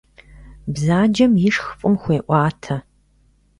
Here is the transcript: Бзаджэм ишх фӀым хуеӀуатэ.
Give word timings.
Бзаджэм 0.73 1.33
ишх 1.47 1.65
фӀым 1.79 1.95
хуеӀуатэ. 2.01 2.75